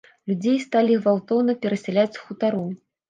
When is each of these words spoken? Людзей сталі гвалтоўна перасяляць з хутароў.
Людзей 0.29 0.55
сталі 0.63 0.95
гвалтоўна 1.03 1.55
перасяляць 1.67 2.11
з 2.17 2.23
хутароў. 2.25 2.65